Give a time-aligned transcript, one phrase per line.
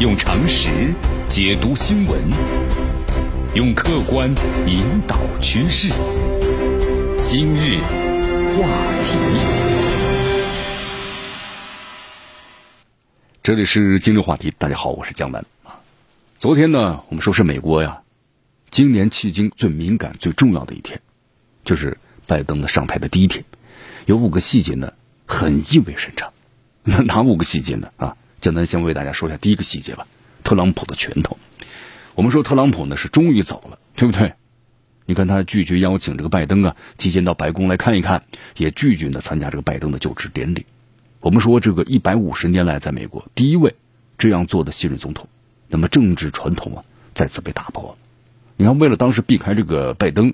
[0.00, 0.94] 用常识
[1.28, 2.22] 解读新闻，
[3.56, 4.32] 用客观
[4.64, 5.88] 引导趋势。
[7.20, 7.80] 今日
[8.52, 8.68] 话
[9.02, 9.18] 题，
[13.42, 14.54] 这里是今日话题。
[14.56, 15.80] 大家好，我是江南啊。
[16.36, 18.02] 昨天呢，我们说是美国呀，
[18.70, 21.00] 今年迄今最敏感、最重要的一天，
[21.64, 23.44] 就是拜登的上台的第一天。
[24.06, 24.92] 有五个细节呢，
[25.26, 26.32] 很意味深长。
[26.84, 27.90] 那哪五个细节呢？
[27.96, 28.16] 啊？
[28.40, 30.06] 简单先为大家说一下第一个细节吧，
[30.44, 31.36] 特朗普的拳头。
[32.14, 34.32] 我们说特朗普呢是终于走了，对不对？
[35.06, 38.22] 你看他拒绝邀请这个拜登啊，提前到白宫来看一看，
[38.56, 40.66] 也拒绝呢参加这个拜登的就职典礼。
[41.20, 43.74] 我们说这个一百五十年来在美国第一位
[44.18, 45.28] 这样做的新任总统，
[45.66, 47.96] 那么政治传统啊再次被打破了。
[48.56, 50.32] 你看，为了当时避开这个拜登，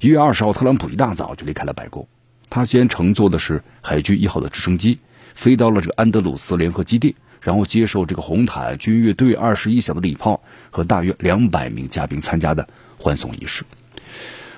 [0.00, 2.06] 一月二十号，特朗普一大早就离开了白宫，
[2.48, 4.98] 他先乘坐的是海军一号的直升机，
[5.34, 7.16] 飞到了这个安德鲁斯联合基地。
[7.40, 13.64] 然后接受这个红毯军乐队二十一响的礼炮和大约两百名嘉宾参加的欢送仪式。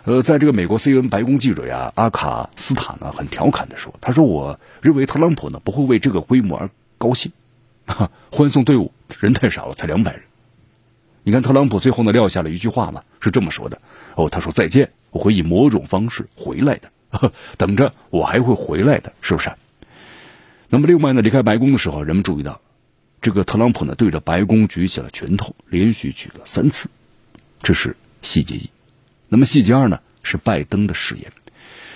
[0.05, 7.31] 呃，在这个美国 C N 白宫记者呀阿卡斯塔呢很调侃的说：“他说我认为特朗普呢不会为这个规模而高兴，
[8.33, 8.91] 欢送队伍
[9.21, 10.23] 人太少了，才两百人。
[11.23, 13.81] 你看特朗普最后呢撂下了一句话嘛，是这么说的：
[14.17, 19.53] 哦，他说再见，我会以某种方式回来的， 等着我还会回来的，是不是？
[20.69, 22.61] 那么另外呢，离开白宫的时候，人们注意到。”
[23.23, 26.91] 这个特朗普呢，对着白宫举起了拳头，连续举了三次，
[27.63, 28.69] 这是细节一。
[29.29, 31.33] 那么细节二呢，是拜登的誓言。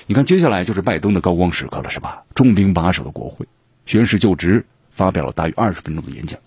[0.06, 2.22] 你看，接下来就是拜登的高光时刻了，是吧？
[2.36, 3.44] 重兵把守的国会，
[3.86, 6.38] 宣誓就职，发表了大约二十分钟的演讲。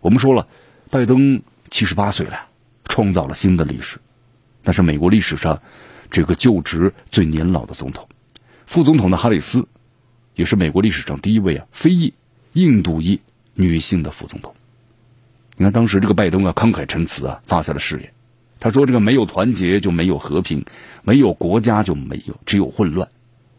[0.00, 0.48] 我们说了，
[0.90, 2.48] 拜登七十八岁了，
[2.86, 3.98] 创造了新的历史，
[4.64, 5.62] 那是美国历史上
[6.10, 8.08] 这个就职最年老的总统。
[8.66, 9.68] 副总统的哈里斯，
[10.34, 12.12] 也是美国历史上第一位啊，非裔、
[12.54, 13.20] 印度裔。
[13.56, 14.54] 女性的副总统，
[15.56, 18.12] 你看当时这个拜登啊，慷慨陈词啊，发下了誓言。
[18.60, 20.64] 他说：“这个没有团结就没有和平，
[21.02, 23.08] 没有国家就没有，只有混乱。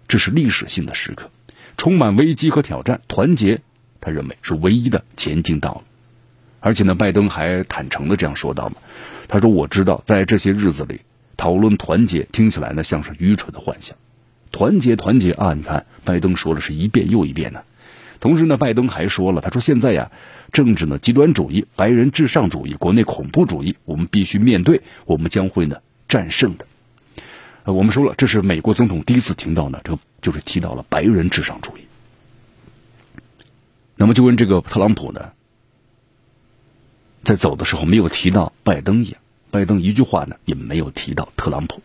[0.07, 1.29] 这是历史性的时刻，
[1.77, 3.01] 充满危机和挑战。
[3.07, 3.61] 团结，
[4.01, 5.81] 他认为是唯一的前进道路。
[6.59, 8.77] 而且呢，拜登还坦诚的这样说道嘛：
[9.27, 11.01] 他说，我知道在这些日子里
[11.37, 13.95] 讨论团结，听起来呢像是愚蠢的幻想。
[14.51, 15.53] 团结，团结啊！
[15.53, 17.61] 你看，拜登说了是一遍又一遍呢。”
[18.19, 20.11] 同时呢，拜登还说了，他说现在呀，
[20.51, 26.65] 政治呢极端主义、白人至上主义、国内恐怖主义，我们必须面对，我们将会呢战胜的。
[27.63, 31.81] 呃，我们说了，这是美国总统第一次听到呢，这个就是提到了白人至上主义。
[33.95, 35.31] 那么就跟这个特朗普呢，
[37.23, 39.19] 在走的时候没有提到拜登一样，
[39.51, 41.81] 拜登一句话呢也没有提到特朗普，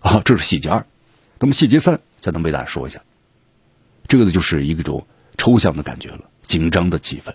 [0.00, 0.86] 啊，这是细节二。
[1.40, 3.02] 那么细节三，再能为大家说一下，
[4.08, 5.06] 这个呢就是一个种。
[5.44, 7.34] 抽象的感觉了，紧张的气氛。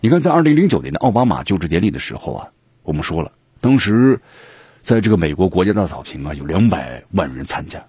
[0.00, 2.48] 你看，在二零零九年的奥巴马就职典礼的时候啊，
[2.82, 4.20] 我们说了，当时
[4.82, 7.86] 在这个美国国家大草坪啊，有两百万人参加。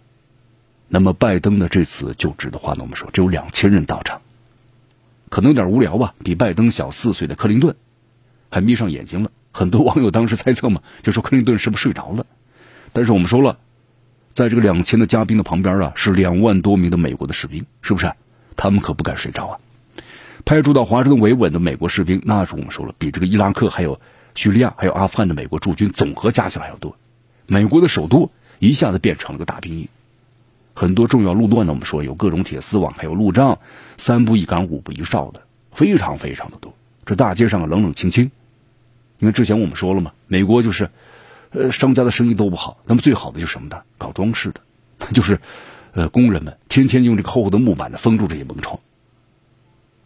[0.88, 4.21] 那么拜登的这次就职的话呢，我们说只有两千人到场，
[5.29, 6.13] 可能有点无聊吧。
[6.23, 7.75] 比拜登小四岁的克林顿
[8.51, 9.31] 还眯上眼睛了。
[9.51, 12.23] 很多网友当时猜测嘛，就说克林顿是不是睡着了？
[12.93, 13.57] 但是我们说了，
[14.31, 18.13] 在这个两千的嘉宾的旁边啊，是两万多名的美国的士兵，是不是？
[18.61, 19.59] 他们可不敢睡着啊！
[20.43, 24.01] 派驻到华盛顿维稳的美国士兵，那是我们说了，比这个伊拉克、还有
[24.35, 26.97] 叙利亚、还有阿富汗的美国驻军总和加起来还要多。
[27.47, 29.87] 美国的首都一下子变成了个大兵营，
[30.73, 33.59] 很多重要路段呢，我们说有各种铁丝网，还有路障，
[33.95, 36.73] 三步一岗，五步一哨的，非常非常的多。
[37.05, 38.29] 这大街上冷冷清清。
[39.19, 40.89] 因为之前我们说了嘛，美国就是，
[41.51, 43.83] 呃，商家的生意都不好，那么最好的就是什么呢？
[43.97, 44.59] 搞装饰的，
[45.15, 45.39] 就是。
[45.94, 48.79] 呃，工人们天天用这个厚厚的木板呢封住这些门窗，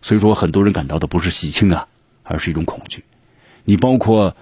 [0.01, 1.87] 所以说很多人感到的不是喜庆啊，
[2.23, 3.03] 而是一种恐惧。
[3.65, 4.35] 你包括，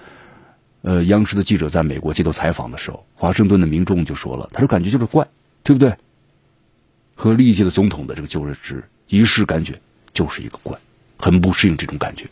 [0.81, 5.27] 呃，央视的记者在美国接受采访的时候，华盛顿的民众就说了，他说感觉就是怪，
[5.63, 5.95] 对不对？
[7.15, 9.79] 和历届的总统的这个就职仪式感觉
[10.13, 10.77] 就是一个怪，
[11.17, 12.27] 很不适应这种感觉。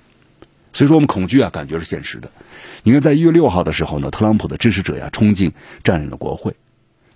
[0.74, 2.32] 所以说我们恐惧啊，感觉是现实的。
[2.84, 5.52] 你看，在一月六号的时候呢，特朗普的支持者呀冲进
[5.84, 6.56] 占领了国会。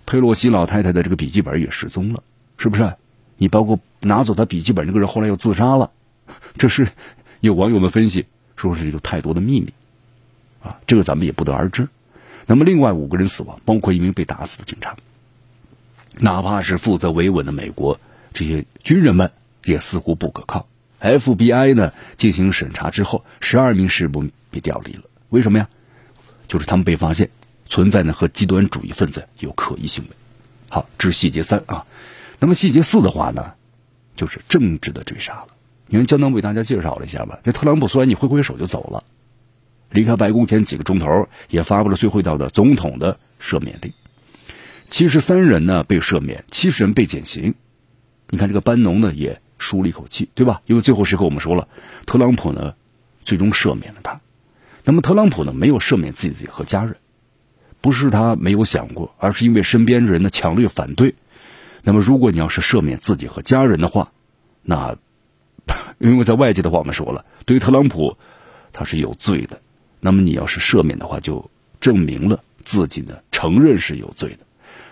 [0.06, 2.22] 佩洛西老太太的这个笔记本也失踪了，
[2.58, 2.94] 是不是？
[3.36, 5.90] 你包括拿走她笔记本那个人后来又自杀了，
[6.56, 6.88] 这是
[7.40, 9.72] 有网友们分析说是有太多的秘密
[10.62, 11.88] 啊，这个咱们也不得而知。
[12.46, 14.96] 那么另外五个人死亡，包括一名被打死的警察，
[16.18, 17.98] 哪怕是负责维稳的美国
[18.32, 19.30] 这些军人们
[19.64, 20.66] 也似乎不可靠。
[21.00, 25.68] FBI 呢进行审查之后，十二名士兵被调离了，为什么呀？
[26.46, 27.30] 就是他们被发现。
[27.74, 30.10] 存在呢和极端主义分子有可疑行为，
[30.68, 31.86] 好，这是细节三啊。
[32.38, 33.54] 那么细节四的话呢，
[34.14, 35.48] 就是政治的追杀了。
[35.88, 37.40] 你看，江南为大家介绍了一下吧。
[37.42, 39.02] 这特朗普虽然你挥挥手就走了，
[39.90, 43.92] 离开白宫前几个钟头，也发布了最后一道的总统的赦免令。
[44.88, 47.56] 七十三人呢被赦免，七十人被减刑。
[48.30, 50.62] 你看这个班农呢也舒了一口气，对吧？
[50.66, 51.66] 因为最后时刻我们说了，
[52.06, 52.74] 特朗普呢
[53.24, 54.20] 最终赦免了他。
[54.84, 56.98] 那么特朗普呢没有赦免自己和家人，
[57.84, 61.14] 不是他没有想过，而是因为身边人的强烈反对。
[61.82, 64.10] 那么如果你要是赦免自己和家人的话，
[64.62, 64.96] 那
[66.00, 68.16] 因为在外界的话我们说了，对于特朗普
[68.72, 69.60] 他是有罪的。
[70.00, 74.38] 那么你要是赦免的话，就证明了自己呢承认是有罪的。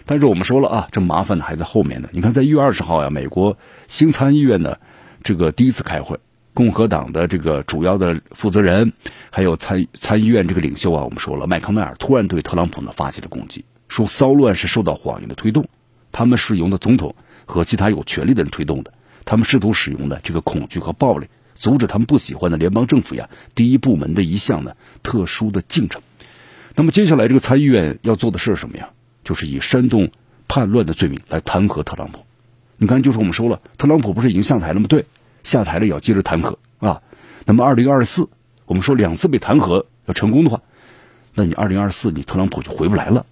[0.05, 2.11] 但是我们说了啊，这麻烦呢还在后面呢。
[2.13, 3.57] 你看，在一月二十号呀，美国
[3.89, 4.77] 新参议院呢
[5.23, 6.21] 这个第一次开会，
[6.55, 8.93] 共和党的这个主要的负责人，
[9.31, 15.67] 还有参参议院这个领袖啊，我们说了，麦康奈尔突然对特朗普呢发起了攻击，说骚乱是受到谎言的推动，
[16.13, 17.15] 他们是由的总统
[17.47, 18.93] 和其他有权力的人推动的，
[19.25, 21.27] 他们试图使用的这个恐惧和暴力，
[21.57, 26.03] 阻止他们不喜欢的联邦政府呀第一部门的一项呢特殊的进程。
[26.75, 28.91] 那么接下来这个参议院要做的事是什么呀？
[29.25, 30.11] 就是以煽动
[30.49, 32.25] 叛乱的罪名来弹劾特朗普。
[32.77, 34.87] 你看，就是我们说了，特朗普不是已经上台了吗？
[34.89, 35.07] 对，
[35.43, 37.03] 下台了也要接着弹劾啊。
[37.45, 38.29] 那么，二零二四，
[38.67, 40.63] 我们说两次被弹劾要成功的话，
[41.35, 43.27] 那你二零二四你特朗普就回不来了。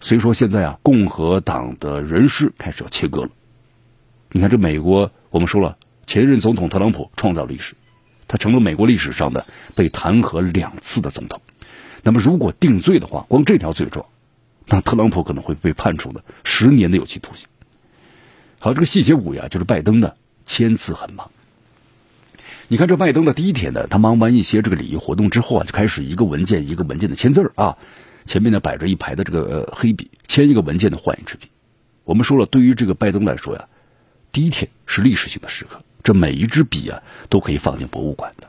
[0.00, 3.30] 所以说现在啊，共和党的人士开始要切割了。
[4.32, 7.74] 你看，这美国我们说了，前任总统特朗普创造历史，
[8.28, 11.40] 他成了美国历史上的被弹劾两次的总统。
[12.02, 14.06] 那么，如果定罪的话，光这条罪状。
[14.66, 17.46] 那特朗普可能会被判处的十年的有期徒刑。
[18.58, 20.12] 好，这个细节五呀，就是拜登呢
[20.44, 21.30] 签字很忙。
[22.68, 27.76] 你看这拜登的第一天呢，他忙完一些这个礼仪活动之后啊，就开始一个文件一个文件的签字啊。
[28.24, 31.46] 前面呢摆着一排的这个黑笔，签一个文件的换一支笔。
[32.02, 33.66] 我们说了，对于这个拜登来说呀，
[34.32, 38.48] 第一天是历史性的时刻，这每一支笔啊都可以放进博物馆的，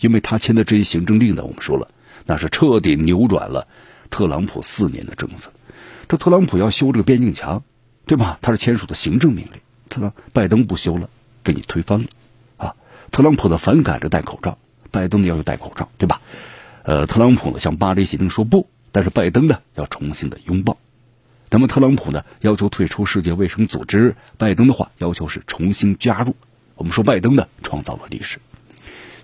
[0.00, 1.88] 因为他签的这些行政令呢，我们说了，
[2.26, 3.68] 那是彻底扭转了。
[4.10, 5.52] 特朗普四年的政策，
[6.08, 7.62] 这特朗普要修这个边境墙，
[8.06, 8.40] 对吧？
[8.42, 9.60] 他是签署的行政命令。
[9.88, 11.08] 特朗拜登不修了，
[11.44, 12.06] 给你推翻了，
[13.12, 14.58] 特朗普呢反感着戴口罩，
[14.90, 16.20] 拜登呢要求戴口罩，对吧？
[16.82, 20.78] 呃，特朗普呢向巴黎协定说不，但是拜登呢要重新的拥抱。
[21.50, 26.34] 那么特朗普呢要求退出世界卫生组织，拜登的话要求是重新加入。
[26.74, 28.40] 我们说拜登呢创造了历史。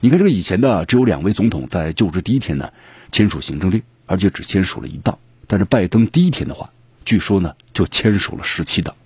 [0.00, 2.70] 你看这个以前的只有两位总统在就职第一天呢
[3.10, 3.82] 签署行政令。
[4.10, 6.70] 而且只签署了一道，但是拜登第一天的话，
[7.04, 8.96] 据说呢就签署了十七道。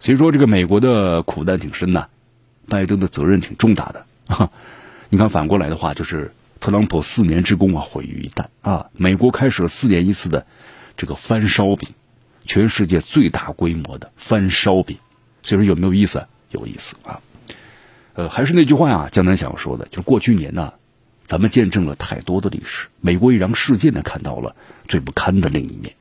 [0.00, 2.08] 所以说这个美国的苦难挺深呐，
[2.68, 4.50] 拜登的责任挺重大的啊。
[5.08, 8.86] 你看反过来的话，就是特朗普四年之功啊毁于一旦啊。
[8.92, 10.46] 美国开始了四年一次的
[10.96, 11.88] 这个翻烧饼，
[12.44, 14.96] 全世界最大规模的翻烧饼。
[15.42, 16.26] 所以说有没有意思？
[16.50, 17.20] 有意思啊。
[18.14, 20.72] 呃，还是那句话呀，江南想要说的，就是过去年呢。
[21.26, 24.54] 咱们见证了太多的历史，美国也让世界呢看到了
[24.86, 25.92] 最不堪的另一面。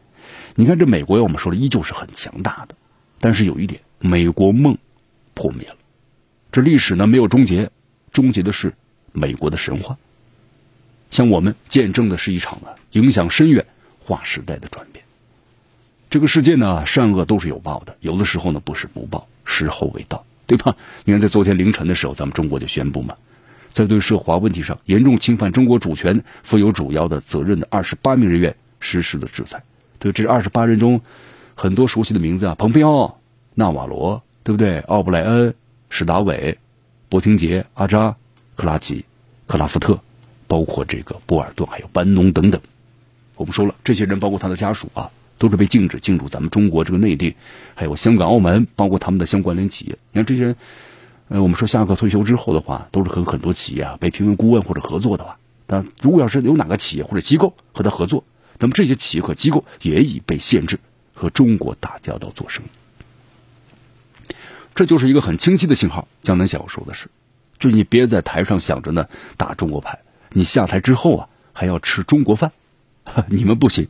[0.54, 2.76] 你看，这美国我们说了，依旧是很强大的，
[3.20, 4.78] 但是有一点，美国梦
[5.34, 5.76] 破灭了。
[6.56, 7.70] 这历史呢没有终结，
[8.14, 8.74] 终结的是
[9.12, 9.98] 美国的神话。
[11.12, 13.66] 像我们见证的是一场啊影响深远、
[14.00, 15.04] 划时代的转变。
[16.10, 20.78] 这个世界呢，善恶都是有报的，有的时候呢不是不报，时候未到，对吧？
[21.04, 23.18] 你看，在昨天凌晨的时候，咱们中国就宣布嘛。
[23.74, 29.62] 在对涉华问题上严重侵犯中国主权、负有主要的责任的二十八名人员实施了制裁。
[30.00, 31.02] 对这二十八人中，
[31.54, 33.20] 很多熟悉的名字啊，蓬佩奥、
[33.56, 34.80] 纳瓦罗，对不对？
[34.80, 35.54] 奥布莱恩、
[35.90, 36.58] 史达伟、
[37.10, 38.16] 博廷杰、阿扎、
[38.56, 39.06] 克拉奇、
[39.48, 40.00] 克拉夫特，
[40.48, 42.62] 包括这个波尔顿，还有班农等等。
[43.36, 47.36] 我们说了，这些人包括他的家属啊，都是被禁止进入咱们中国这个内地，
[47.74, 49.98] 还有香港、澳门，包括他们的相关联企业。
[50.12, 50.56] 你看这些人。
[51.28, 58.24] 呃，我们说下课退休之后的话，都是和很多企业啊被评为顾问或者合作的话，但如果要是有哪个企业或者机构和他合作，
[58.60, 60.78] 那么这些企业和机构也已被限制
[61.16, 62.68] 和中国打交道做生意。
[64.76, 66.08] 这就是一个很清晰的信号。
[66.22, 67.08] 江南想要说的是，
[67.58, 70.00] 就你别在台上想着呢打中国牌，
[70.32, 72.52] 你下台之后啊还要吃中国饭，
[73.28, 73.88] 你们不行，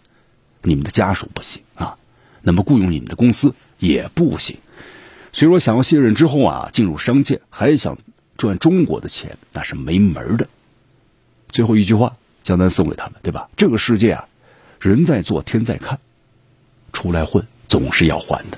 [0.62, 1.98] 你们的家属不行啊，
[2.42, 4.58] 那么雇佣你们的公司也不行。
[5.34, 7.98] 所以说，想要卸任之后啊，进入商界，还想
[8.38, 10.48] 赚中国的钱，那是没门的。
[11.50, 13.50] 最后一句话，江南送给他们，对吧？
[13.58, 14.28] 这个世界啊，
[14.80, 16.00] 人在做，天在看，
[16.94, 18.58] 出来混总是要还的。